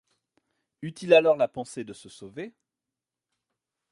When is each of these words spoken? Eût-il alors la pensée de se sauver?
Eût-il 0.81 1.13
alors 1.13 1.37
la 1.37 1.47
pensée 1.47 1.83
de 1.83 1.93
se 1.93 2.09
sauver? 2.09 2.55